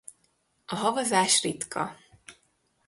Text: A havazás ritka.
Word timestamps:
A 0.65 0.75
havazás 0.75 1.41
ritka. 1.43 1.85